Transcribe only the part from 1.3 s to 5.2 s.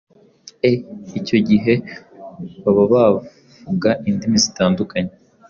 gihe baba bavuga indimi zitandukanye,